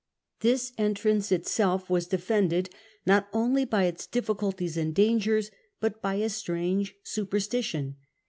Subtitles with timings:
[0.39, 2.69] This entrance itself was defetided
[3.05, 7.97] not only by its difficulties and dangers, but by a strange superstition.